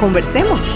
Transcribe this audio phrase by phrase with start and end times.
[0.00, 0.74] Conversemos.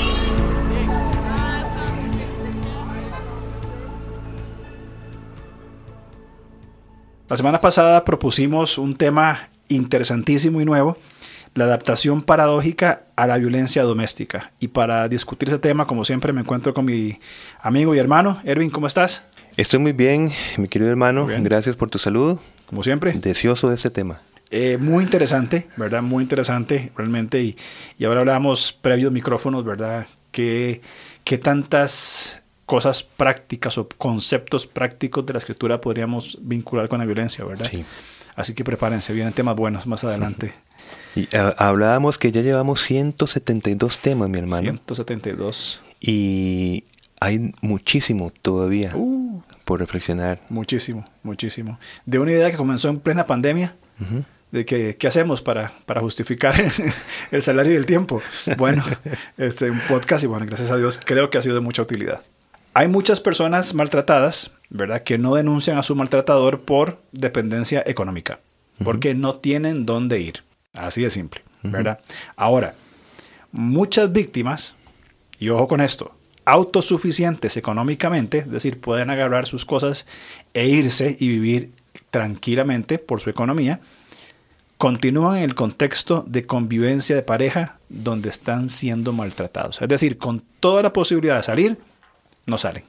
[7.31, 10.99] La semana pasada propusimos un tema interesantísimo y nuevo,
[11.55, 14.53] la adaptación paradójica a la violencia doméstica.
[14.61, 17.19] Y para discutir ese tema, como siempre, me encuentro con mi
[17.63, 18.43] amigo y hermano.
[18.45, 19.25] Erwin, ¿cómo estás?
[19.57, 21.27] Estoy muy bien, mi querido hermano.
[21.41, 22.41] Gracias por tu saludo.
[22.67, 23.15] Como siempre.
[23.15, 24.21] Deseoso de este tema.
[24.57, 26.01] Eh, muy interesante, ¿verdad?
[26.01, 27.43] Muy interesante, realmente.
[27.43, 27.57] Y,
[27.99, 30.07] y ahora hablamos previos micrófonos, ¿verdad?
[30.31, 30.81] ¿Qué,
[31.25, 37.45] qué tantas cosas prácticas o conceptos prácticos de la escritura podríamos vincular con la violencia,
[37.45, 37.67] ¿verdad?
[37.69, 37.85] Sí.
[38.37, 40.53] Así que prepárense, vienen temas buenos más adelante.
[41.17, 44.63] Y hablábamos que ya llevamos 172 temas, mi hermano.
[44.63, 45.85] 172.
[46.01, 46.83] Y
[47.21, 49.41] hay muchísimo todavía uh.
[49.65, 50.41] por reflexionar.
[50.49, 51.79] Muchísimo, muchísimo.
[52.05, 53.77] De una idea que comenzó en plena pandemia,
[54.55, 56.55] de que, qué hacemos para, para justificar
[57.33, 58.23] el salario y el tiempo.
[58.57, 58.85] Bueno,
[59.37, 62.23] este, un podcast y bueno, gracias a Dios creo que ha sido de mucha utilidad.
[62.73, 68.39] Hay muchas personas maltratadas, ¿verdad?, que no denuncian a su maltratador por dependencia económica,
[68.83, 70.45] porque no tienen dónde ir.
[70.73, 71.99] Así de simple, ¿verdad?
[72.37, 72.75] Ahora,
[73.51, 74.77] muchas víctimas,
[75.39, 80.07] y ojo con esto, autosuficientes económicamente, es decir, pueden agarrar sus cosas
[80.53, 81.73] e irse y vivir
[82.11, 83.81] tranquilamente por su economía,
[84.85, 89.81] continúan en el contexto de convivencia de pareja donde están siendo maltratados.
[89.81, 91.79] Es decir, con toda la posibilidad de salir,
[92.45, 92.85] no salen.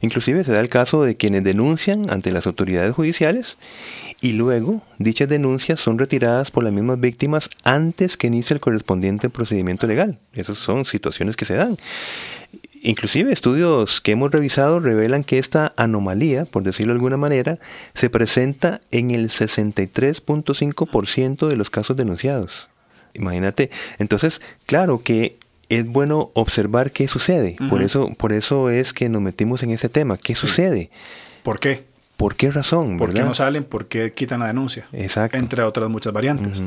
[0.00, 3.58] Inclusive se da el caso de quienes denuncian ante las autoridades judiciales
[4.22, 9.28] y luego dichas denuncias son retiradas por las mismas víctimas antes que inicie el correspondiente
[9.28, 10.18] procedimiento legal.
[10.32, 11.76] Esas son situaciones que se dan.
[12.84, 17.60] Inclusive estudios que hemos revisado revelan que esta anomalía, por decirlo de alguna manera,
[17.94, 22.68] se presenta en el 63.5% de los casos denunciados.
[23.14, 25.36] Imagínate, entonces, claro que
[25.68, 27.56] es bueno observar qué sucede.
[27.70, 30.18] Por eso, por eso es que nos metimos en ese tema.
[30.18, 30.90] ¿Qué sucede?
[31.44, 31.84] ¿Por qué?
[32.16, 32.98] ¿Por qué razón?
[32.98, 33.62] ¿Por qué no salen?
[33.64, 34.88] ¿Por qué quitan la denuncia?
[34.92, 35.36] Exacto.
[35.36, 36.60] Entre otras muchas variantes.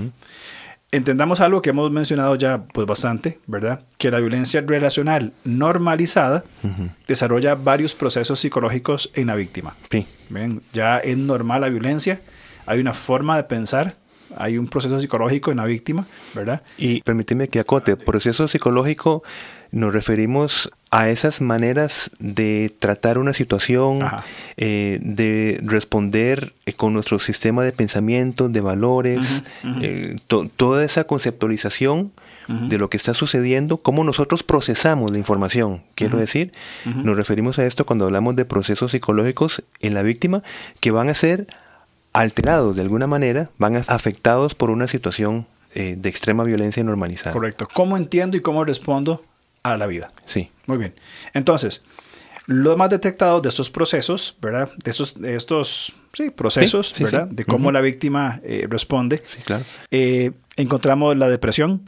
[0.96, 3.82] Entendamos algo que hemos mencionado ya pues bastante, ¿verdad?
[3.98, 6.46] Que la violencia relacional normalizada
[7.06, 9.76] desarrolla varios procesos psicológicos en la víctima.
[9.92, 10.08] Sí.
[10.30, 10.62] ¿Ven?
[10.72, 12.22] Ya es normal la violencia,
[12.66, 13.98] hay una forma de pensar
[14.38, 16.62] hay un proceso psicológico en la víctima, ¿verdad?
[16.78, 19.24] Y permíteme que acote, proceso psicológico
[19.72, 24.00] nos referimos a esas maneras de tratar una situación,
[24.56, 29.44] eh, de responder eh, con nuestro sistema de pensamiento, de valores,
[29.82, 30.16] eh,
[30.56, 32.14] toda esa conceptualización
[32.48, 35.82] de lo que está sucediendo, cómo nosotros procesamos la información.
[35.96, 36.54] Quiero decir,
[36.86, 40.44] nos referimos a esto cuando hablamos de procesos psicológicos en la víctima
[40.80, 41.48] que van a ser
[42.14, 45.48] alterados de alguna manera, van afectados por una situación
[45.78, 47.34] eh, de extrema violencia normalizada.
[47.34, 47.68] Correcto.
[47.74, 49.26] ¿Cómo entiendo y cómo respondo
[49.74, 50.10] a la vida?
[50.26, 50.50] Sí.
[50.68, 50.96] Muy bien.
[51.34, 51.84] Entonces,
[52.48, 54.70] lo más detectado de estos procesos, ¿verdad?
[54.84, 57.28] De, esos, estos sí, procesos, ¿verdad?
[57.28, 59.24] De cómo la víctima eh, responde.
[59.26, 59.64] Sí, claro.
[59.92, 61.82] Eh, encontramos la depresión,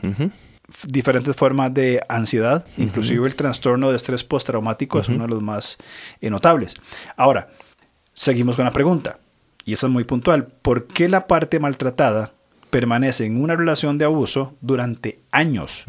[0.88, 5.78] diferentes formas de ansiedad, inclusive el trastorno de estrés postraumático es uno de los más
[6.22, 6.76] notables.
[7.16, 7.50] Ahora,
[8.14, 9.20] seguimos con la pregunta
[9.64, 12.32] y eso es muy puntual, ¿por qué la parte maltratada
[12.70, 15.86] permanece en una relación de abuso durante años,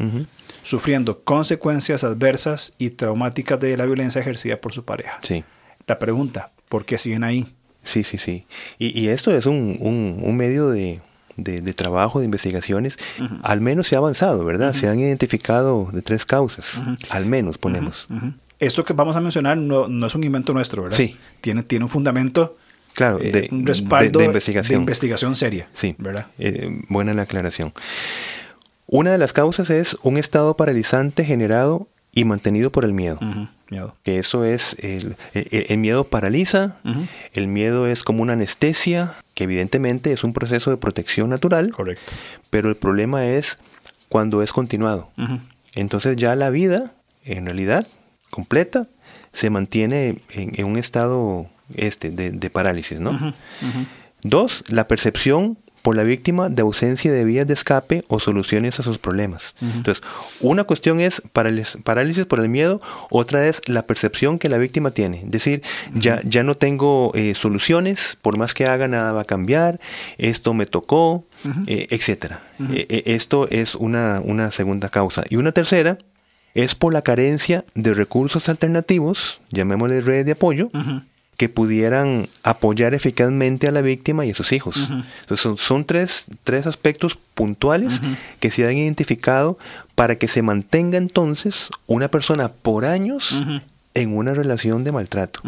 [0.63, 5.19] sufriendo consecuencias adversas y traumáticas de la violencia ejercida por su pareja?
[5.23, 5.43] Sí.
[5.87, 7.47] La pregunta, ¿por qué siguen ahí?
[7.83, 8.45] Sí, sí, sí.
[8.77, 11.01] Y, esto es un, medio de,
[11.75, 12.97] trabajo, de investigaciones,
[13.43, 14.73] al menos se ha avanzado, ¿verdad?
[14.73, 18.07] Se han identificado de tres causas, al menos ponemos.
[18.59, 20.97] Esto que vamos a mencionar no, no, es un invento nuestro, ¿verdad?
[20.97, 21.17] Sí.
[21.39, 22.57] Tiene, tiene un fundamento
[22.99, 24.81] Claro, eh, de, un respaldo de, investigación.
[24.81, 25.69] investigación seria.
[25.73, 26.27] Sí, ¿verdad?
[26.37, 27.71] Eh, buena la aclaración.
[28.87, 33.17] Una de las causas es un estado paralizante generado y mantenido por el miedo.
[33.69, 33.95] miedo.
[34.03, 35.15] Que eso es, el,
[35.77, 36.75] miedo paraliza,
[37.31, 41.71] el miedo es como una anestesia, que evidentemente es un proceso de protección natural.
[41.71, 42.11] Correcto.
[42.49, 43.59] Pero el problema es
[44.09, 45.09] cuando es continuado.
[45.73, 46.91] Entonces ya la vida,
[47.23, 47.87] en realidad,
[48.29, 48.87] completa,
[49.31, 53.33] se mantiene en un estado este, de, parálisis, ¿no?
[54.21, 58.83] Dos, la percepción por la víctima de ausencia de vías de escape o soluciones a
[58.83, 59.55] sus problemas.
[59.61, 60.03] Entonces,
[60.39, 65.21] una cuestión es parálisis, por el miedo, otra es la percepción que la víctima tiene.
[65.21, 65.61] Es decir,
[65.93, 69.79] ya, ya no tengo eh, soluciones, por más que haga nada va a cambiar,
[70.17, 71.25] esto me tocó,
[71.67, 72.41] eh, etcétera.
[72.71, 75.23] Eh, esto es una, una segunda causa.
[75.29, 75.97] Y una tercera
[76.53, 80.69] es por la carencia de recursos alternativos, llamémosle redes de apoyo,
[81.39, 84.89] que pudieran apoyar eficazmente a la víctima y a sus hijos.
[85.21, 88.01] Entonces son, tres, tres, aspectos puntuales
[88.41, 89.57] que se han identificado
[89.95, 93.41] para que se mantenga entonces una persona por años
[93.93, 95.39] en una relación de maltrato.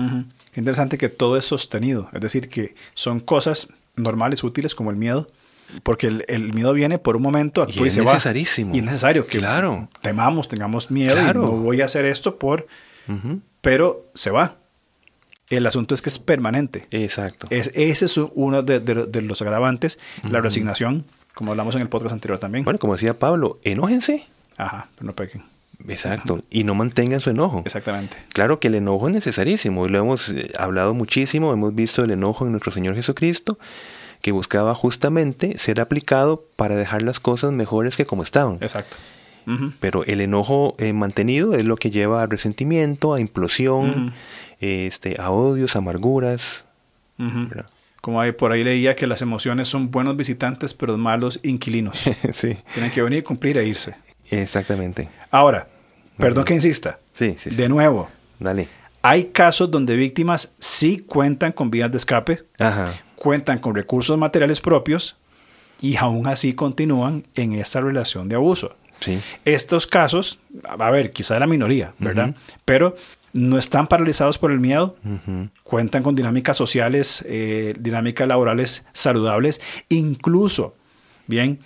[0.53, 3.67] Qué interesante que todo es sostenido, es decir, que son cosas
[3.97, 5.27] normales, útiles como el miedo,
[5.83, 8.73] porque el, miedo viene por un momento, y, es necesarísimo.
[8.73, 9.89] Y es necesario que claro.
[9.99, 12.65] temamos, tengamos miedo y no voy a hacer esto por...
[13.59, 14.60] Pero se va.
[15.51, 16.87] El asunto es que es permanente.
[16.91, 17.47] Exacto.
[17.49, 19.99] Es, ese es uno de, los agravantes,
[20.29, 22.63] la resignación, como hablamos en el podcast anterior también.
[22.63, 24.25] Bueno, como decía Pablo, enójense.
[24.57, 25.43] Ajá, pero no pequen.
[25.87, 27.63] Exacto, y no mantengan su enojo.
[27.65, 28.15] Exactamente.
[28.29, 32.11] Claro que el enojo es necesarísimo, y lo hemos eh, hablado muchísimo, hemos visto el
[32.11, 33.57] enojo en nuestro Señor Jesucristo,
[34.21, 38.55] que buscaba justamente ser aplicado para dejar las cosas mejores que como estaban.
[38.61, 38.97] Exacto.
[39.79, 44.13] Pero el enojo eh, mantenido es lo que lleva a resentimiento, a implosión,
[44.61, 46.65] este, a odios, amarguras.
[47.99, 51.99] Como hay, por ahí leía que las emociones son buenos visitantes, pero malos inquilinos.
[52.31, 52.57] sí.
[52.73, 53.95] Tienen que venir, cumplir e irse.
[54.29, 55.09] Exactamente.
[55.29, 55.67] Ahora,
[56.17, 56.99] perdón que insista.
[57.13, 58.09] Sí, sí, De nuevo.
[58.39, 58.67] Dale.
[59.03, 62.43] Hay casos donde víctimas sí cuentan con vías de escape,
[63.15, 65.17] cuentan con recursos materiales propios
[65.79, 68.75] y aún así continúan en esta relación de abuso.
[68.99, 69.19] Sí.
[69.43, 72.35] Estos casos, a ver, quizá la minoría, ¿verdad?
[72.63, 72.95] Pero
[73.33, 74.95] no están paralizados por el miedo,
[75.63, 80.75] cuentan con dinámicas sociales, eh, dinámicas laborales saludables, incluso,
[81.27, 81.59] bien,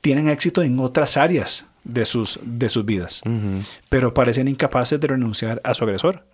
[0.00, 3.22] tienen éxito en otras áreas de sus, de sus vidas,
[3.88, 6.24] pero parecen incapaces de renunciar a su agresor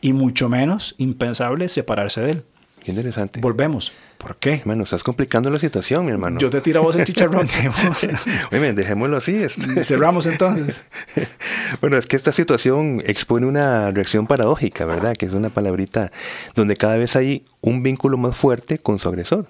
[0.00, 2.42] y mucho menos impensable separarse de él.
[2.84, 3.40] Qué interesante.
[3.40, 3.92] Volvemos.
[4.18, 4.54] ¿Por qué?
[4.54, 6.38] Hermano, estás complicando la situación, mi hermano.
[6.40, 7.48] Yo te tiro a vos el chicharrón.
[8.52, 9.46] Oye, dejémoslo así.
[9.82, 10.88] Cerramos entonces.
[11.80, 15.16] bueno, es que esta situación expone una reacción paradójica, ¿verdad?
[15.16, 16.12] Que es una palabrita
[16.54, 19.46] donde cada vez hay un vínculo más fuerte con su agresor.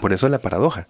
[0.00, 0.86] Por eso es la paradoja.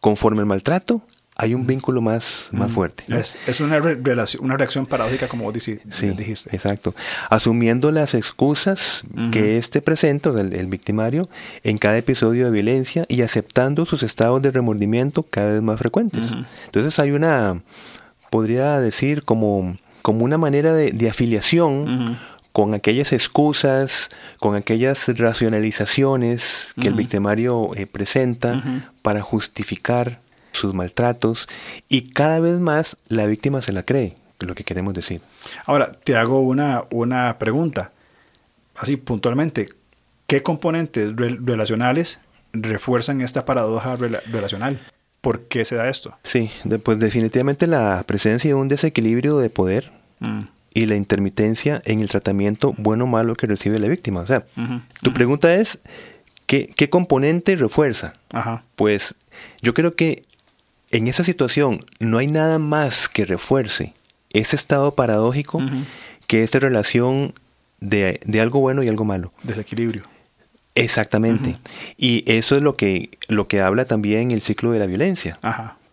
[0.00, 1.04] Conforme el maltrato,
[1.42, 3.02] hay un vínculo más, más fuerte.
[3.46, 5.82] Es, una, relación, una reacción paradójica, como vos dijiste.
[5.90, 6.06] Sí,
[6.52, 6.94] exacto.
[7.30, 9.02] Asumiendo las excusas
[9.32, 11.28] que este presenta, el, victimario,
[11.64, 16.32] en cada episodio de violencia y aceptando sus estados de remordimiento cada vez más frecuentes.
[16.66, 17.60] Entonces hay una,
[18.30, 22.18] podría decir, como, como una manera de, afiliación.
[22.52, 28.62] con aquellas excusas, con aquellas racionalizaciones que el victimario eh, presenta
[29.00, 30.20] para justificar
[30.52, 31.48] sus maltratos
[31.88, 35.20] y cada vez más la víctima se la cree, es lo que queremos decir.
[35.66, 37.92] Ahora, te hago una, una pregunta,
[38.76, 39.68] así puntualmente,
[40.26, 42.20] ¿qué componentes relacionales
[42.52, 44.80] refuerzan esta paradoja relacional?
[45.20, 46.16] ¿Por qué se da esto?
[46.24, 46.50] Sí,
[46.82, 50.40] pues definitivamente la presencia de un desequilibrio de poder mm.
[50.74, 54.20] y la intermitencia en el tratamiento bueno o malo que recibe la víctima.
[54.20, 54.44] O sea,
[55.00, 55.78] tu pregunta es,
[56.46, 58.14] ¿qué, ¿qué, componente refuerza?
[58.74, 59.14] Pues
[59.60, 60.24] yo creo que
[60.92, 63.94] en esa situación no hay nada más que refuerce
[64.32, 65.60] ese estado paradójico
[66.26, 67.34] que esta relación
[67.80, 69.32] de, algo bueno y algo malo.
[69.42, 70.04] Desequilibrio.
[70.74, 71.56] Exactamente.
[71.98, 75.38] Y eso es lo que, lo que habla también el ciclo de la violencia.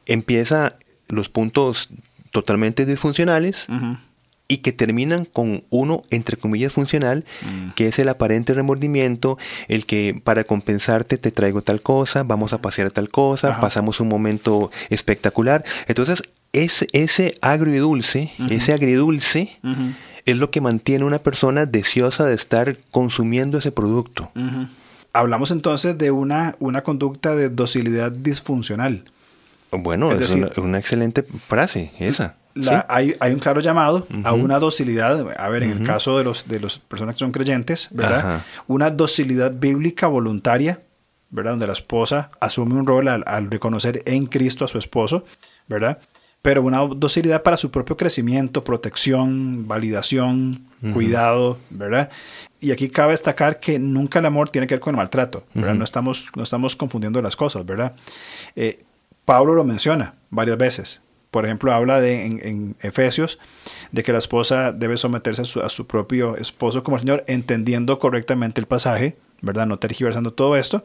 [0.06, 0.76] Empieza
[1.08, 1.90] los puntos
[2.32, 3.68] totalmente disfuncionales
[4.50, 7.70] y que terminan con uno, entre comillas, funcional, mm.
[7.76, 9.38] que es el aparente remordimiento,
[9.68, 14.10] el que para compensarte te traigo tal cosa, vamos a pasear tal cosa, pasamos un
[14.10, 15.64] momento espectacular.
[15.88, 19.60] Entonces, ese, ese agridulce, ese agridulce,
[20.26, 24.32] es lo que mantiene a una persona deseosa de estar consumiendo ese producto.
[25.14, 29.04] Hablamos entonces de una, una conducta de docilidad disfuncional.
[29.72, 32.39] Bueno, es, una, excelente frase esa
[32.88, 36.60] hay, un claro llamado a una docilidad, a ver, en el caso de los de
[36.60, 38.44] las personas que son creyentes, ¿verdad?
[38.68, 40.82] Una docilidad bíblica voluntaria,
[41.30, 41.52] ¿verdad?
[41.52, 45.26] Donde la esposa asume un rol al, reconocer en Cristo a su esposo,
[45.68, 46.00] ¿verdad?
[46.42, 50.62] Pero una docilidad para su propio crecimiento, protección, validación,
[50.94, 52.10] cuidado, ¿verdad?
[52.62, 55.76] Y aquí cabe destacar que nunca el amor tiene que ver con el maltrato, ¿verdad?
[55.76, 57.94] no, estamos, no estamos confundiendo las cosas, ¿verdad?
[58.56, 58.84] Eh,
[59.26, 63.40] Pablo lo menciona varias veces, por ejemplo, habla de, en, Efesios
[63.92, 68.62] de que la esposa debe someterse a su, propio esposo como el Señor, entendiendo correctamente
[68.62, 69.66] el pasaje, ¿verdad?
[69.66, 70.84] No tergiversando todo esto.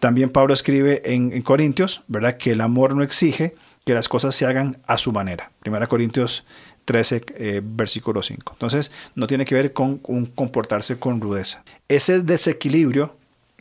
[0.00, 2.36] También Pablo escribe en, Corintios, ¿verdad?
[2.36, 5.50] Que el amor no exige que las cosas se hagan a su manera.
[5.60, 6.44] Primera Corintios
[6.84, 8.52] 13, eh, versículo 5.
[8.54, 11.62] Entonces, no tiene que ver con un comportarse con rudeza.
[11.88, 13.14] Ese desequilibrio,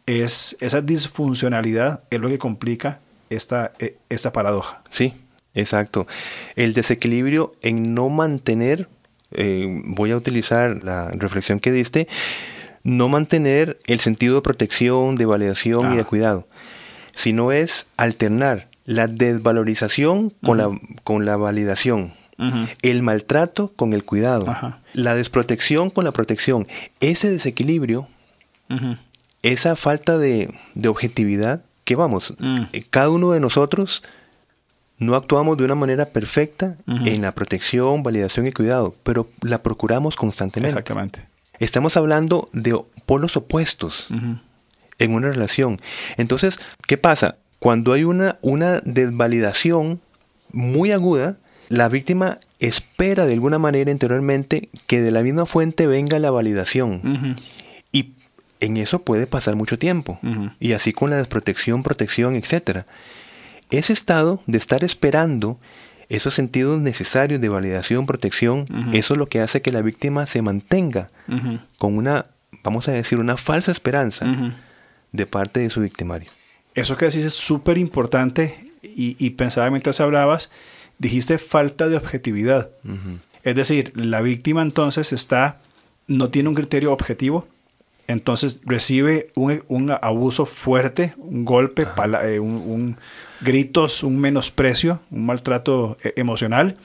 [0.05, 2.99] es, esa disfuncionalidad es lo que complica
[3.29, 4.81] esta, e, esta paradoja.
[4.89, 5.13] Sí,
[5.53, 6.07] exacto.
[6.55, 8.87] El desequilibrio en no mantener,
[9.31, 12.07] eh, voy a utilizar la reflexión que diste,
[12.83, 16.05] no mantener el sentido de protección, de validación y de ah.
[16.05, 16.47] cuidado,
[17.15, 20.69] sino es alternar la desvalorización con, la,
[21.03, 22.13] con la validación,
[22.81, 24.53] el maltrato con el cuidado,
[24.93, 26.67] la desprotección con la protección.
[26.99, 28.07] Ese desequilibrio,
[29.41, 30.53] esa falta de,
[30.85, 32.61] objetividad, que vamos, mm.
[32.71, 34.03] eh, cada uno de nosotros
[34.97, 40.15] no actuamos de una manera perfecta en la protección, validación y cuidado, pero la procuramos
[40.15, 40.79] constantemente.
[40.79, 41.25] Exactamente.
[41.59, 44.09] Estamos hablando de polos opuestos
[44.99, 45.79] en una relación.
[46.17, 47.35] Entonces, ¿qué pasa?
[47.59, 50.01] Cuando hay una, una desvalidación
[50.51, 51.37] muy aguda,
[51.69, 57.37] la víctima espera de alguna manera interiormente que de la misma fuente venga la validación.
[57.91, 58.11] Y
[58.59, 60.19] en eso puede pasar mucho tiempo.
[60.59, 62.85] Y así con la desprotección, protección, etc.
[63.69, 65.59] Ese estado de estar esperando
[66.09, 70.41] esos sentidos necesarios de validación, protección, eso es lo que hace que la víctima se
[70.41, 71.09] mantenga
[71.77, 72.27] con una,
[72.63, 74.25] vamos a decir, una falsa esperanza
[75.11, 76.29] de parte de su victimario.
[76.75, 80.51] Eso que decís es súper importante y, y, pensaba mientras hablabas,
[80.97, 82.69] dijiste falta de objetividad.
[83.43, 85.59] Es decir, la víctima entonces está,
[86.07, 87.47] no tiene un criterio objetivo,
[88.07, 91.87] entonces recibe un, abuso fuerte, un golpe,
[92.23, 92.97] eh, un,
[93.41, 96.77] gritos, un menosprecio, un maltrato eh, emocional,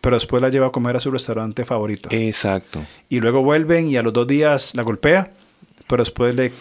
[0.00, 2.08] pero después la lleva a comer a su restaurante favorito.
[2.12, 2.84] Exacto.
[3.08, 5.32] Y luego vuelven y a los dos días la golpea,
[5.86, 6.52] pero después le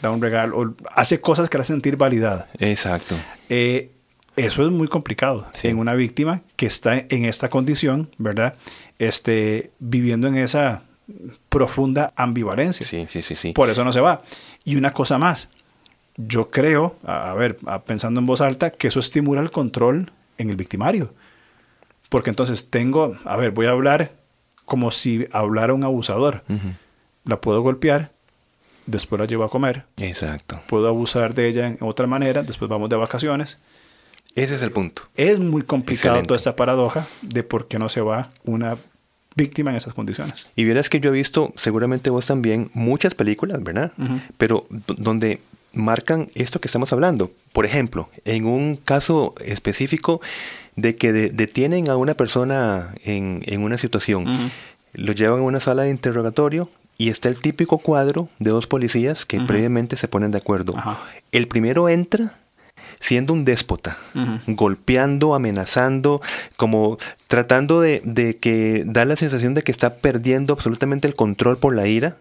[0.00, 2.48] da un regalo, o hace cosas que la hacen sentir validada.
[2.58, 3.16] Exacto.
[3.48, 3.90] Eh,
[4.36, 8.54] eso es muy complicado en una víctima que está en esta condición, ¿verdad?
[8.98, 10.82] Este, viviendo en esa
[11.54, 12.84] profunda ambivalencia.
[12.84, 13.52] Sí, sí, sí, sí.
[13.52, 14.22] Por eso no se va.
[14.64, 15.48] Y una cosa más,
[16.16, 20.56] yo creo, a, ver, pensando en voz alta, que eso estimula el control en el
[20.56, 21.14] victimario.
[22.08, 24.10] Porque entonces tengo, a ver, voy a hablar
[24.64, 26.42] como si hablara un abusador.
[27.24, 28.10] La puedo golpear,
[28.86, 29.84] después la llevo a comer.
[29.98, 30.60] Exacto.
[30.66, 33.60] Puedo abusar de ella en otra manera, después vamos de vacaciones.
[34.34, 35.02] Ese es el punto.
[35.14, 38.76] Es muy complicado toda esta paradoja de por qué no se va una
[39.34, 40.46] víctima en esas condiciones.
[40.56, 43.92] Y verás que yo he visto, seguramente vos también, muchas películas, ¿verdad?
[44.36, 45.40] Pero donde
[45.72, 47.30] marcan esto que estamos hablando.
[47.52, 50.20] Por ejemplo, en un caso específico
[50.76, 54.50] de que detienen a una persona en, una situación,
[54.92, 59.26] lo llevan a una sala de interrogatorio y está el típico cuadro de dos policías
[59.26, 60.74] que previamente se ponen de acuerdo.
[61.32, 62.38] El primero entra
[63.00, 63.96] siendo un déspota,
[64.46, 66.20] golpeando, amenazando,
[66.56, 66.98] como
[67.28, 71.86] tratando de, que da la sensación de que está perdiendo absolutamente el control por la
[71.86, 72.16] ira.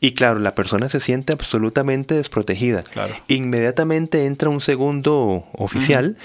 [0.00, 2.84] Y claro, la persona se siente absolutamente desprotegida.
[3.28, 6.16] Inmediatamente entra un segundo oficial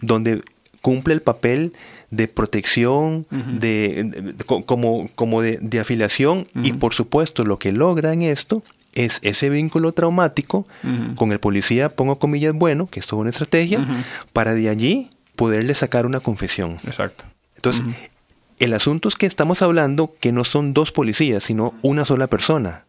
[0.00, 0.42] donde
[0.80, 1.72] cumple el papel
[2.10, 8.62] de protección, de, como, como de, afiliación y por supuesto lo que logra en esto
[8.96, 10.66] es ese vínculo traumático
[11.14, 13.86] con el policía, pongo comillas bueno, que es toda una estrategia,
[14.32, 16.78] para de allí poderle sacar una confesión.
[16.86, 17.24] Exacto.
[17.54, 17.84] Entonces,
[18.58, 22.84] el asunto es que estamos hablando que no son dos policías, sino una sola persona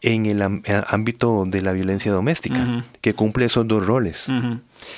[0.00, 4.26] en el ámbito de la violencia doméstica, que cumple esos dos roles.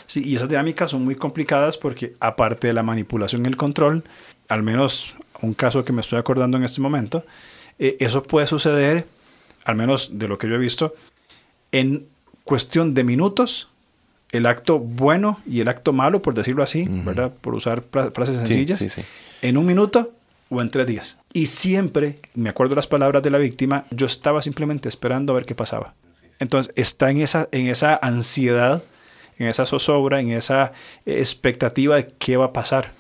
[0.07, 4.05] Sí, y esas dinámicas son muy complicadas porque aparte de la manipulación y el control,
[4.49, 7.25] al menos un caso que me estoy acordando en este momento,
[7.79, 9.07] eh, eso puede suceder
[9.66, 10.94] al menos de lo que yo he visto,
[11.73, 12.06] en
[12.44, 13.68] cuestión de minutos,
[14.30, 17.32] el acto bueno y el acto malo, por decirlo así, ¿verdad?
[17.40, 17.82] Por usar
[18.14, 18.80] frases sencillas,
[19.42, 20.12] en un minuto
[20.50, 21.18] o en tres días.
[21.32, 25.44] Y siempre, me acuerdo las palabras de la víctima, yo estaba simplemente esperando a ver
[25.44, 25.94] qué pasaba.
[26.38, 28.85] Entonces, está en esa, en esa ansiedad,
[29.38, 30.73] en esa zozobra, en esa
[31.06, 32.92] expectativa de qué va a pasar.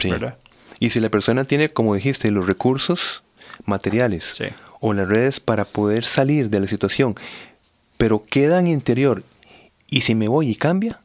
[0.00, 0.38] ¿verdad?
[0.78, 3.24] Y si la persona tiene, como dijiste, los recursos
[3.64, 4.36] materiales
[4.86, 7.16] o las redes para poder salir de la situación,
[7.96, 9.22] pero queda en interior.
[9.88, 11.00] ¿Y si me voy y cambia?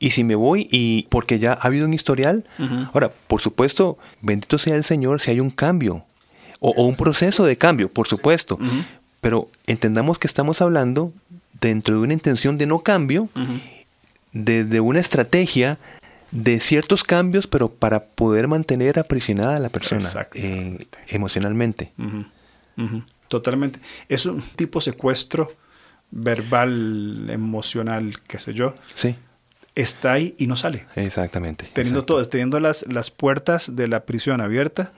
[0.00, 2.42] Y si me voy y porque ya ha habido un historial.
[2.92, 6.04] Ahora, por supuesto, bendito sea el Señor si hay un cambio
[6.58, 8.58] o, un proceso de cambio, por supuesto.
[9.20, 11.12] Pero entendamos que estamos hablando
[11.60, 13.28] dentro de una intención de no cambio,
[14.32, 15.78] de, una estrategia
[16.32, 21.92] de ciertos cambios, pero para poder mantener aprisionada a la persona eh, emocionalmente.
[23.28, 23.80] Totalmente.
[24.08, 25.52] Es un tipo secuestro
[26.10, 29.16] verbal, emocional, qué sé yo, sí.
[29.74, 30.86] está ahí y no sale.
[30.94, 31.68] Exactamente.
[31.72, 34.92] Teniendo, todo, teniendo las, las puertas de la prisión abiertas,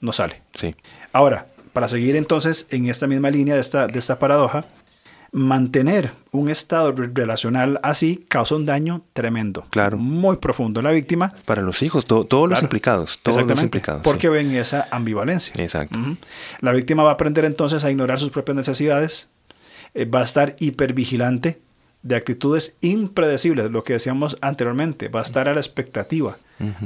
[0.00, 0.42] no sale.
[0.54, 0.74] Sí.
[1.12, 4.64] Ahora, para seguir entonces en esta misma línea de esta, de esta paradoja,
[5.34, 9.66] mantener un estado relacional así causa un daño tremendo.
[9.70, 9.98] Claro.
[9.98, 11.34] Muy profundo la víctima.
[11.44, 13.18] Para los hijos, todos los implicados.
[13.20, 14.02] Todos los implicados.
[14.02, 15.52] Porque ven esa ambivalencia.
[15.58, 15.98] Exacto.
[16.60, 19.28] La víctima va a aprender entonces a ignorar sus propias necesidades,
[19.94, 21.60] eh, va a estar hipervigilante
[22.02, 26.36] de actitudes impredecibles, lo que decíamos anteriormente, va a estar a la expectativa,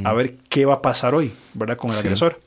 [0.04, 1.76] a ver qué va a pasar hoy, ¿verdad?
[1.76, 2.40] Con el agresor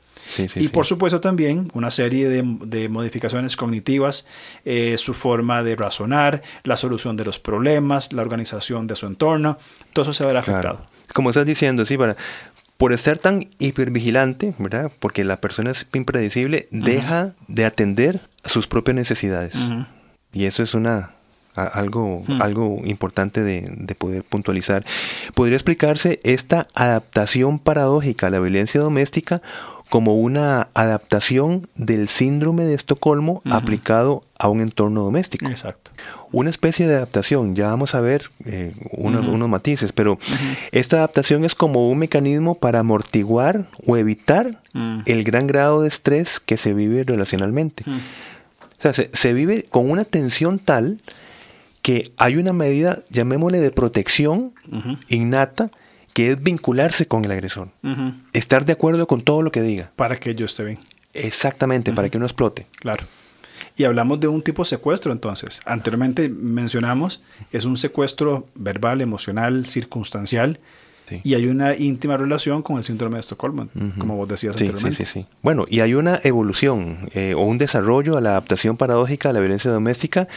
[0.56, 4.26] y por supuesto también una serie de, modificaciones cognitivas,
[4.64, 9.58] eh, su forma de razonar, la solución de los problemas, la organización de su entorno,
[9.92, 10.86] todo eso se verá afectado.
[11.12, 12.16] Como estás diciendo, sí, para,
[12.78, 14.90] por estar tan hipervigilante, ¿verdad?
[14.98, 19.54] Porque la persona es impredecible, deja de atender a sus propias necesidades.
[20.32, 21.12] Y eso es una
[21.54, 22.42] algo, hmm.
[22.42, 24.84] algo importante de, de, poder puntualizar.
[25.34, 29.42] ¿Podría explicarse esta adaptación paradójica a la violencia doméstica
[29.92, 35.46] como una adaptación del síndrome de Estocolmo aplicado a un entorno doméstico.
[35.48, 35.90] Exacto.
[36.32, 40.18] Una especie de adaptación, ya vamos a ver eh, unos, unos, matices, pero
[40.70, 44.62] esta adaptación es como un mecanismo para amortiguar o evitar
[45.04, 47.84] el gran grado de estrés que se vive relacionalmente.
[47.86, 51.02] O sea, se, se vive con una tensión tal
[51.82, 54.54] que hay una medida, llamémosle, de protección
[55.08, 55.70] innata
[56.12, 57.68] que es vincularse con el agresor.
[58.32, 59.90] Estar de acuerdo con todo lo que diga.
[59.96, 60.78] Para que yo esté bien.
[61.14, 62.66] Exactamente, para que uno explote.
[62.76, 63.04] Claro.
[63.76, 65.60] Y hablamos de un tipo de secuestro entonces.
[65.64, 70.58] Anteriormente mencionamos, es un secuestro verbal, emocional, circunstancial,
[71.22, 75.04] y hay una íntima relación con el síndrome de Estocolmo, como vos decías anteriormente.
[75.04, 75.26] Sí, sí, sí.
[75.42, 79.40] Bueno, y hay una evolución eh, o un desarrollo a la adaptación paradójica a la
[79.40, 80.28] violencia doméstica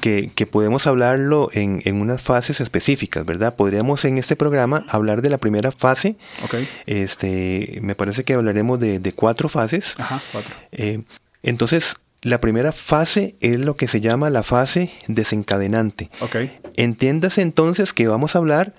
[0.00, 3.54] que, podemos hablarlo en, unas fases específicas, ¿verdad?
[3.54, 6.16] Podríamos en este programa hablar de la primera fase.
[6.44, 6.68] Okay.
[6.86, 9.94] Este, me parece que hablaremos de, cuatro fases.
[9.98, 10.54] Ajá, cuatro.
[10.72, 11.02] Eh,
[11.42, 16.10] entonces, la primera fase es lo que se llama la fase desencadenante.
[16.20, 16.56] Okay.
[16.76, 18.72] Entiéndase entonces que vamos a hablar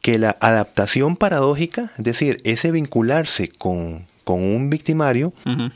[0.00, 5.32] que la adaptación paradójica, es decir, ese vincularse con, un victimario,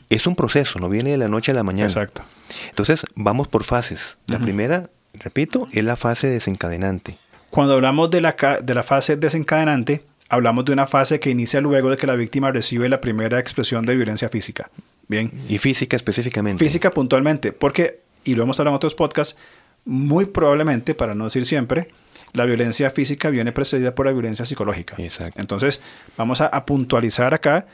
[0.08, 1.88] es un proceso, no viene de la noche a la mañana.
[1.88, 2.22] Exacto.
[2.68, 4.18] Entonces, vamos por fases.
[4.26, 7.16] La primera, repito, es la fase desencadenante.
[7.50, 11.90] Cuando hablamos de la, de la fase desencadenante, hablamos de una fase que inicia luego
[11.90, 14.70] de que la víctima recibe la primera expresión de violencia física.
[15.08, 15.30] Bien.
[15.48, 16.64] Y física específicamente.
[16.64, 19.36] Física puntualmente, porque, y lo hemos hablado en otros podcasts,
[19.84, 21.88] muy probablemente, para no decir siempre,
[22.32, 24.94] la violencia física viene precedida por la violencia psicológica.
[24.98, 25.40] Exacto.
[25.40, 25.82] Entonces,
[26.16, 27.66] vamos a, puntualizar acá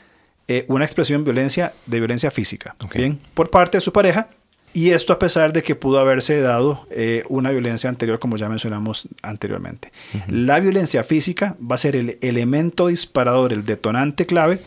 [0.47, 2.75] eh, una expresión violencia, de violencia física.
[2.93, 4.29] Bien, por parte de su pareja.
[4.73, 8.47] Y esto a pesar de que pudo haberse dado eh, una violencia anterior, como ya
[8.47, 9.91] mencionamos anteriormente.
[10.27, 14.59] La violencia física va a ser el elemento disparador, el detonante clave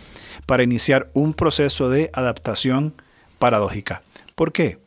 [0.46, 2.94] para iniciar un proceso de adaptación
[3.38, 4.03] paradójica.
[4.35, 4.79] ¿Por qué?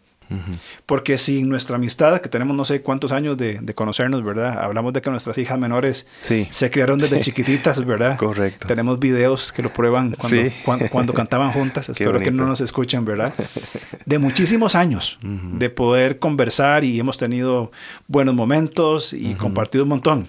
[0.85, 4.59] Porque si nuestra amistad, que tenemos no sé cuántos años de, conocernos, ¿verdad?
[4.63, 8.17] Hablamos de que nuestras hijas menores se criaron desde chiquititas, ¿verdad?
[8.17, 8.67] Correcto.
[8.67, 11.89] Tenemos videos que lo prueban cuando, cuando, cantaban juntas.
[11.89, 13.33] Espero que no nos escuchen, ¿verdad?
[14.05, 17.71] De muchísimos años de poder conversar y hemos tenido
[18.07, 20.27] buenos momentos y compartido un montón.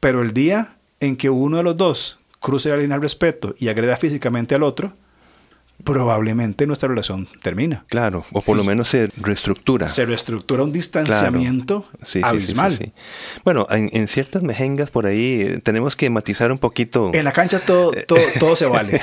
[0.00, 3.68] Pero el día en que uno de los dos cruce la línea al respeto y
[3.68, 4.92] agreda físicamente al otro,
[5.84, 7.84] probablemente nuestra relación termina.
[7.88, 9.88] Claro, o por lo menos se reestructura.
[9.88, 11.86] Se reestructura un distanciamiento
[12.22, 12.92] abismal.
[13.44, 17.10] bueno, en, ciertas mejengas por ahí eh, tenemos que matizar un poquito.
[17.14, 17.92] En la cancha todo,
[18.38, 19.00] todo, se vale.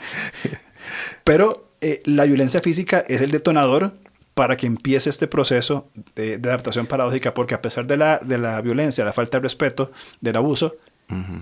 [1.24, 3.92] Pero eh, la violencia física es el detonador
[4.34, 8.60] para que empiece este proceso de, adaptación paradójica, porque a pesar de la, de la
[8.60, 10.76] violencia, la falta de respeto, del abuso,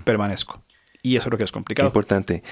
[0.03, 0.61] permanezco.
[1.01, 1.87] Y eso es lo que es complicado.
[1.87, 2.43] Importante.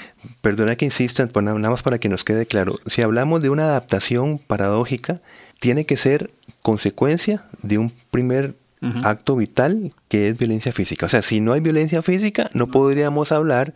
[0.42, 2.76] Perdona que insistan, pues nada más para que nos quede claro.
[2.86, 5.22] Si hablamos de una adaptación paradójica,
[5.60, 6.32] tiene que ser
[6.62, 8.56] consecuencia de un primer
[9.04, 11.08] acto vital que es violencia física.
[11.08, 13.74] O sea, si no hay violencia física, no podríamos hablar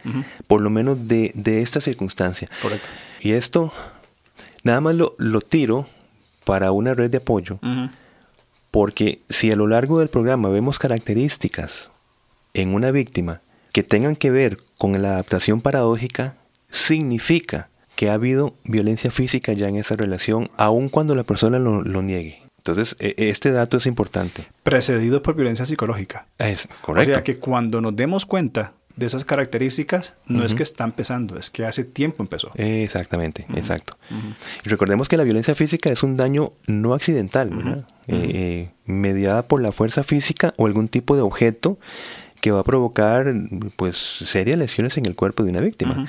[0.47, 2.47] por lo menos de, esta circunstancia.
[2.61, 2.87] Correcto.
[3.21, 3.73] Y esto,
[4.63, 5.87] nada más lo, lo tiro
[6.45, 7.59] para una red de apoyo,
[8.69, 11.91] porque si a lo largo del programa vemos características
[12.53, 16.35] en una víctima, que tengan que ver con la adaptación paradójica
[16.69, 22.01] significa que ha habido violencia física ya en esa relación, aun cuando la persona lo,
[22.01, 22.41] niegue.
[22.57, 24.47] Entonces, e, este dato es importante.
[24.63, 26.25] Precedido por violencia psicológica.
[26.37, 27.11] Es correcto.
[27.11, 31.37] O sea que cuando nos demos cuenta de esas características, no es que está empezando,
[31.37, 32.51] es que hace tiempo empezó.
[32.55, 33.97] Exactamente, exacto.
[34.65, 37.85] Y recordemos que la violencia física es un daño no accidental, ¿verdad?
[38.07, 41.79] eh, mediada por la fuerza física o algún tipo de objeto
[42.41, 43.33] que va a provocar
[43.75, 46.07] pues serias lesiones en el cuerpo de una víctima.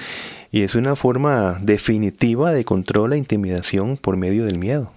[0.50, 4.92] Y es una forma definitiva de control e intimidación por medio del miedo.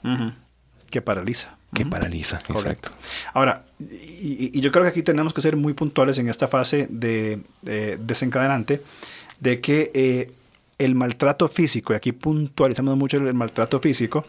[0.90, 1.58] Que paraliza.
[1.74, 2.90] Que paraliza, Correcto.
[3.34, 7.42] Ahora, y, yo creo que aquí tenemos que ser muy puntuales en esta fase de,
[8.00, 8.82] desencadenante,
[9.42, 10.32] de que eh,
[10.78, 14.26] el maltrato físico, y aquí puntualizamos mucho el maltrato físico,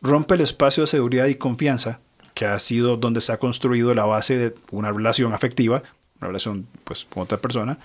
[0.00, 2.00] rompe el espacio de seguridad y confianza
[2.32, 5.82] que ha sido donde se ha construido la base de una relación afectiva,
[6.20, 7.78] una relación pues, con otra persona.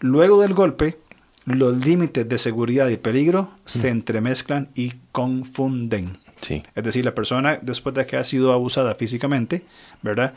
[0.00, 0.98] Luego del golpe,
[1.44, 6.18] los límites de seguridad y peligro se entremezclan y confunden.
[6.40, 6.62] Sí.
[6.74, 9.64] Es decir, la persona después de que ha sido abusada físicamente,
[10.02, 10.34] ¿verdad?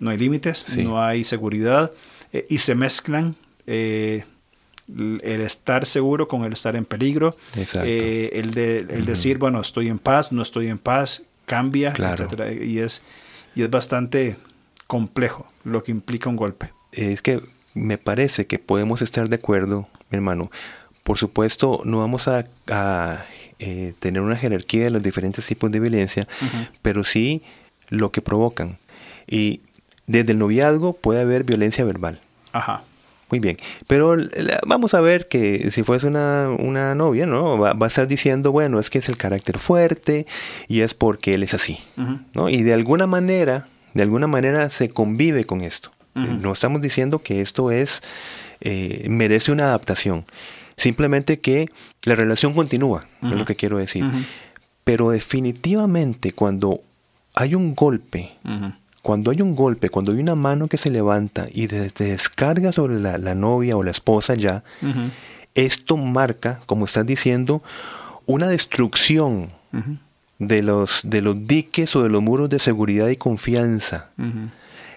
[0.00, 1.92] No hay límites, no hay seguridad
[2.32, 4.24] eh, y se mezclan eh,
[4.88, 7.36] el estar seguro con el estar en peligro,
[7.84, 12.52] eh, el, de, el decir, bueno, estoy en paz, no estoy en paz, cambia, etcétera,
[12.52, 13.02] y es,
[13.54, 14.36] y es bastante
[14.92, 16.70] complejo lo que implica un golpe.
[16.92, 17.40] Es que
[17.72, 20.50] me parece que podemos estar de acuerdo, mi hermano.
[21.02, 22.44] Por supuesto, no vamos a,
[23.58, 26.28] eh, tener una jerarquía de los diferentes tipos de violencia,
[26.82, 27.40] pero sí
[27.88, 28.76] lo que provocan.
[29.26, 29.62] Y
[30.06, 32.20] desde el noviazgo puede haber violencia verbal.
[32.52, 32.82] Ajá.
[33.30, 34.14] Muy bien, pero
[34.66, 37.56] vamos a ver que si fuese una, una novia, ¿no?
[37.56, 40.26] Va, a estar diciendo, bueno, es que es el carácter fuerte
[40.68, 41.78] y es porque él es así,
[42.34, 42.50] ¿no?
[42.50, 45.90] Y de alguna manera, de alguna manera se convive con esto.
[46.14, 48.02] No estamos diciendo que esto es,
[48.60, 50.26] eh, merece una adaptación.
[50.76, 51.68] Simplemente que
[52.04, 54.04] la relación continúa, es lo que quiero decir.
[54.84, 56.82] Pero definitivamente cuando
[57.34, 58.32] hay un golpe,
[59.00, 63.00] cuando hay un golpe, cuando hay una mano que se levanta y se descarga sobre
[63.00, 64.62] la, novia o la esposa ya,
[65.54, 67.62] esto marca, como estás diciendo,
[68.26, 69.50] una destrucción
[70.48, 74.10] de, los, de los diques o de los muros de seguridad y confianza.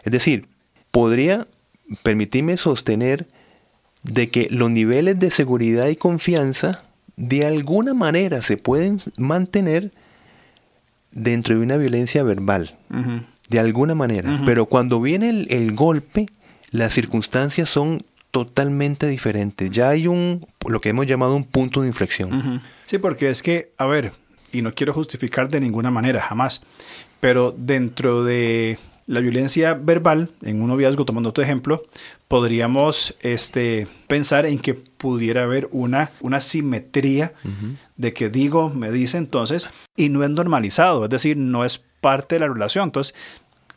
[0.04, 0.48] Es decir,
[0.92, 1.48] podría
[2.04, 3.28] permitirme sostener
[4.04, 6.84] de que los niveles de seguridad y confianza
[7.16, 9.92] de alguna manera se pueden mantener
[11.12, 12.76] dentro de una violencia verbal
[13.50, 14.42] de alguna manera.
[14.46, 16.26] Pero cuando viene el, golpe,
[16.72, 19.70] las circunstancias son totalmente diferentes.
[19.70, 22.62] Ya hay un, lo que hemos llamado un punto de inflexión.
[22.84, 24.12] Sí, porque es que, a ver,
[24.56, 26.64] y no quiero justificar de ninguna manera, jamás,
[27.20, 31.84] pero dentro de la violencia verbal, en un noviazgo, tomando tu ejemplo,
[32.28, 37.34] podríamos este, pensar en que pudiera haber una, una simetría
[37.98, 42.36] de que digo, me dice entonces, y no es normalizado, es decir, no es parte
[42.36, 42.86] de la relación.
[42.86, 43.14] Entonces,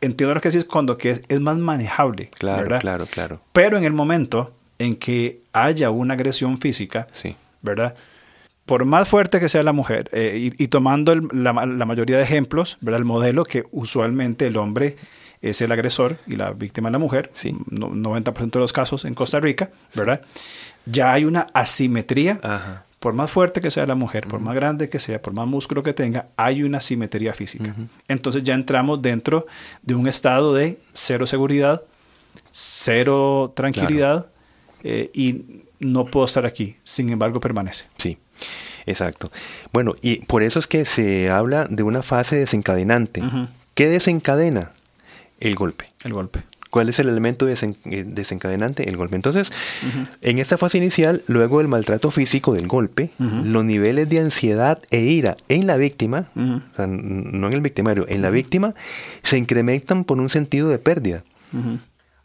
[0.01, 2.31] entiendo lo que decís cuando que es, más manejable.
[2.39, 3.41] Claro, claro, claro.
[3.53, 7.37] Pero en el momento en que haya una agresión física, sí.
[7.61, 7.95] ¿verdad?
[8.69, 13.01] Por más fuerte que sea la mujer, eh, y, tomando la, mayoría de ejemplos, ¿verdad?
[13.01, 14.97] El modelo que usualmente el hombre
[15.43, 17.53] es el agresor y la víctima es la mujer, sí.
[17.71, 20.21] 90% de los casos en Costa Rica, ¿verdad?
[20.87, 24.89] Ya hay una asimetría Ajá por más fuerte que sea la mujer, por más grande
[24.89, 27.75] que sea, por más músculo que tenga, hay una simetría física.
[28.09, 29.47] Entonces ya entramos dentro
[29.83, 31.83] de un estado de cero seguridad,
[32.51, 34.31] cero tranquilidad
[34.83, 36.77] eh, y no puedo estar aquí.
[36.83, 37.87] Sin embargo, permanece.
[37.99, 38.19] Sí.
[38.87, 39.31] Exacto.
[39.73, 43.23] Bueno, y por eso es que se habla de una fase desencadenante.
[43.75, 44.73] ¿Qué desencadena?
[45.41, 45.93] El golpe.
[46.05, 46.43] El golpe.
[46.71, 48.89] ¿Cuál es el elemento eh, desencadenante?
[48.89, 49.17] El golpe.
[49.17, 49.53] Entonces,
[50.21, 55.01] en esta fase inicial, luego del maltrato físico del golpe, los niveles de ansiedad e
[55.01, 58.75] ira en la víctima, no en el victimario, en la víctima,
[59.23, 61.25] se incrementan por un sentido de pérdida.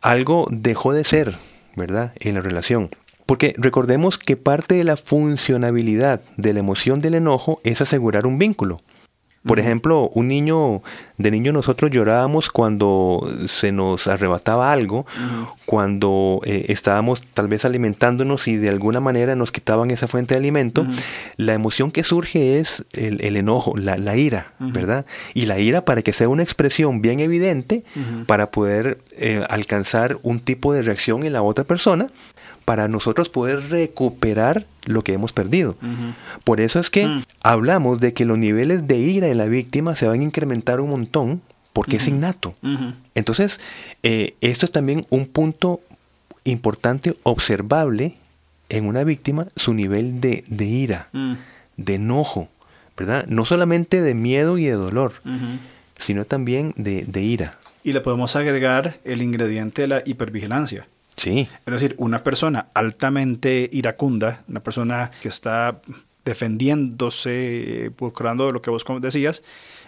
[0.01, 1.35] Algo dejó de ser,
[1.75, 2.89] ¿verdad?, en la relación.
[3.25, 8.37] Porque recordemos que parte de la funcionabilidad de la emoción del enojo es asegurar un
[8.37, 8.81] vínculo.
[9.45, 10.81] Por ejemplo, un niño,
[11.17, 15.05] de niño nosotros llorábamos cuando se nos arrebataba algo,
[15.65, 20.39] cuando eh, estábamos tal vez alimentándonos y de alguna manera nos quitaban esa fuente de
[20.39, 20.85] alimento.
[21.37, 25.05] La emoción que surge es el, enojo, la, ira, ¿verdad?
[25.33, 27.83] Y la ira para que sea una expresión bien evidente,
[28.25, 32.07] para poder eh, alcanzar un tipo de reacción en la otra persona,
[32.65, 35.75] para nosotros poder recuperar lo que hemos perdido.
[36.43, 37.23] Por eso es que mm.
[37.41, 40.89] hablamos de que los niveles de ira en la víctima se van a incrementar un
[40.89, 41.02] montón
[41.73, 42.55] porque es innato.
[43.15, 43.59] Entonces,
[44.03, 45.81] eh, esto es también un punto
[46.43, 48.15] importante, observable
[48.69, 51.33] en una víctima, su nivel de, ira, mm.
[51.77, 52.49] de enojo,
[52.97, 53.25] ¿verdad?
[53.27, 55.13] No solamente de miedo y de dolor,
[55.97, 57.57] sino también de, de ira.
[57.83, 60.87] Y le podemos agregar el ingrediente de la hipervigilancia.
[61.17, 61.47] Sí.
[61.65, 65.81] Es decir, una persona altamente iracunda, una persona que está
[66.25, 69.43] defendiéndose, procurando lo que vos decías,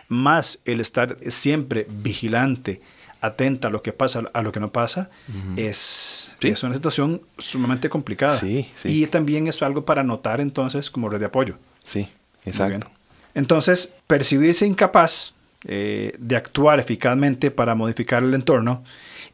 [0.07, 2.81] más el estar siempre vigilante,
[3.21, 5.09] atenta a lo que pasa, a lo que no pasa,
[5.57, 8.37] es, es una situación sumamente complicada.
[8.37, 11.57] Sí, Y también es algo para notar entonces como red de apoyo.
[11.83, 12.07] Sí,
[12.45, 12.89] exacto.
[13.33, 15.33] Entonces, percibirse incapaz
[15.67, 18.83] eh, de actuar eficazmente para modificar el entorno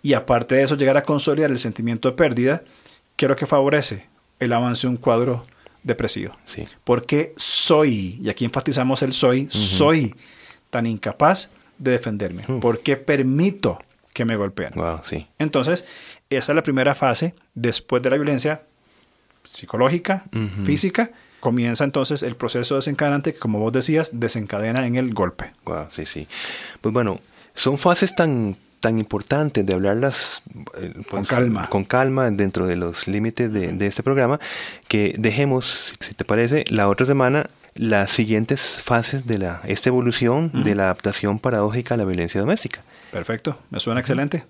[0.01, 2.63] y aparte de eso llegar a consolidar el sentimiento de pérdida,
[3.15, 4.07] creo que favorece
[4.39, 5.45] el avance de un cuadro
[5.83, 6.35] depresivo.
[6.45, 6.63] Sí.
[6.83, 10.15] Porque soy, y aquí enfatizamos el soy, soy
[10.71, 12.43] tan incapaz de defenderme.
[12.59, 13.79] Porque permito
[14.13, 14.73] que me golpeen.
[14.73, 15.27] Wow, sí.
[15.37, 15.85] Entonces,
[16.29, 18.63] esa es la primera fase después de la violencia
[19.43, 20.25] psicológica,
[20.65, 21.11] física.
[21.39, 25.51] Comienza entonces el proceso desencadenante que, como vos decías, desencadena en el golpe.
[25.65, 26.27] Wow, sí, sí.
[26.81, 27.19] Pues bueno,
[27.53, 30.41] son fases tan tan importante de hablarlas
[30.79, 31.69] eh, con pues, calma.
[31.69, 34.39] Con calma dentro de los límites de, de, este programa,
[34.87, 40.51] que dejemos, si te parece, la otra semana las siguientes fases de la, esta evolución
[40.63, 42.83] de la adaptación paradójica a la violencia doméstica.
[43.11, 44.45] Perfecto, me suena excelente.